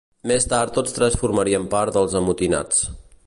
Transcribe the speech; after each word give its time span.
Més 0.29 0.47
tard 0.53 0.73
tots 0.77 0.95
tres 0.95 1.17
formarien 1.25 1.69
part 1.75 1.99
dels 1.99 2.17
amotinats. 2.21 2.83